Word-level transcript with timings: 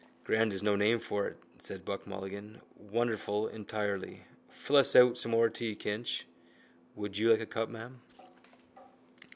—Grand 0.23 0.51
is 0.51 0.63
no 0.63 0.75
name 0.75 0.97
for 0.97 1.27
it, 1.27 1.37
said 1.59 1.85
Buck 1.85 2.07
Mulligan. 2.07 2.59
Wonderful 2.75 3.47
entirely. 3.47 4.23
Fill 4.49 4.77
us 4.77 4.95
out 4.95 5.15
some 5.15 5.29
more 5.29 5.47
tea, 5.47 5.75
Kinch. 5.75 6.23
Would 6.95 7.19
you 7.19 7.29
like 7.29 7.39
a 7.41 7.45
cup, 7.45 7.69
ma'am? 7.69 8.01